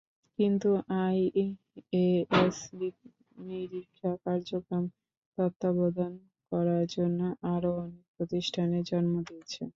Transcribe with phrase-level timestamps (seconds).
[0.39, 0.69] কিন্তু
[1.01, 2.89] আইএএসবি
[3.41, 4.83] নিরীক্ষা কার্যক্রম
[5.37, 6.13] তত্ত্বাবধান
[6.51, 7.19] করার জন্য
[7.53, 9.61] আরও অনেক প্রতিষ্ঠানের জন্ম দিয়েছে।